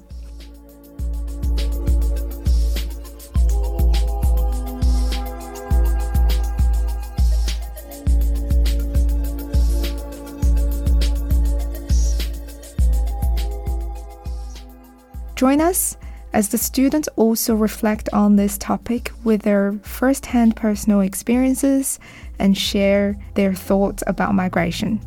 Join 15.38 15.61
us 15.61 15.96
as 16.33 16.48
the 16.48 16.59
students 16.59 17.09
also 17.14 17.55
reflect 17.55 18.09
on 18.12 18.35
this 18.35 18.59
topic 18.59 19.12
with 19.22 19.42
their 19.42 19.74
first 19.85 20.27
hand 20.27 20.57
personal 20.57 21.01
experiences 21.01 22.01
and 22.40 22.59
share 22.59 23.16
their 23.35 23.55
thoughts 23.55 24.03
about 24.09 24.35
migration. 24.35 24.98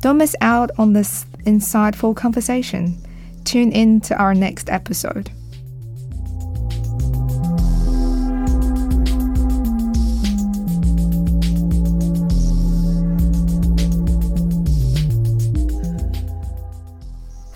Don't 0.00 0.16
miss 0.16 0.34
out 0.40 0.70
on 0.78 0.94
this 0.94 1.26
insightful 1.44 2.16
conversation. 2.16 2.96
Tune 3.44 3.72
in 3.72 4.00
to 4.00 4.16
our 4.16 4.34
next 4.34 4.70
episode. 4.70 5.30